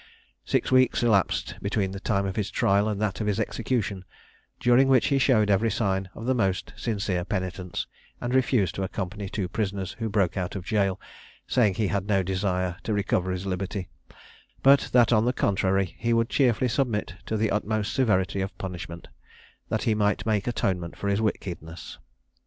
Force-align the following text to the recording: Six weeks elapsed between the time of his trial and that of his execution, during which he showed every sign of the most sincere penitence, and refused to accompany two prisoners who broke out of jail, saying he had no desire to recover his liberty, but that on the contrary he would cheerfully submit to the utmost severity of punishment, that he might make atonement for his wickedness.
Six 0.45 0.71
weeks 0.71 1.03
elapsed 1.03 1.57
between 1.61 1.91
the 1.91 1.99
time 1.99 2.25
of 2.25 2.35
his 2.35 2.49
trial 2.49 2.89
and 2.89 2.99
that 2.99 3.21
of 3.21 3.27
his 3.27 3.39
execution, 3.39 4.03
during 4.59 4.87
which 4.87 5.09
he 5.09 5.19
showed 5.19 5.51
every 5.51 5.69
sign 5.69 6.09
of 6.15 6.25
the 6.25 6.33
most 6.33 6.73
sincere 6.75 7.23
penitence, 7.23 7.85
and 8.19 8.33
refused 8.33 8.73
to 8.73 8.81
accompany 8.81 9.29
two 9.29 9.47
prisoners 9.47 9.91
who 9.99 10.09
broke 10.09 10.37
out 10.37 10.55
of 10.55 10.65
jail, 10.65 10.99
saying 11.45 11.75
he 11.75 11.85
had 11.89 12.07
no 12.07 12.23
desire 12.23 12.77
to 12.81 12.93
recover 12.95 13.29
his 13.29 13.45
liberty, 13.45 13.89
but 14.63 14.89
that 14.91 15.13
on 15.13 15.25
the 15.25 15.33
contrary 15.33 15.93
he 15.99 16.13
would 16.13 16.29
cheerfully 16.29 16.67
submit 16.67 17.13
to 17.27 17.37
the 17.37 17.51
utmost 17.51 17.93
severity 17.93 18.41
of 18.41 18.57
punishment, 18.57 19.07
that 19.69 19.83
he 19.83 19.93
might 19.93 20.25
make 20.25 20.47
atonement 20.47 20.97
for 20.97 21.09
his 21.09 21.21
wickedness. 21.21 21.99